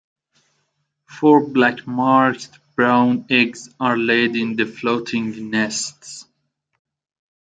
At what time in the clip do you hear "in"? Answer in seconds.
4.35-4.55